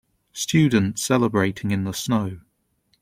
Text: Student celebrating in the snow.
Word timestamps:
Student 0.33 0.97
celebrating 0.97 1.69
in 1.69 1.83
the 1.83 1.91
snow. 1.93 2.39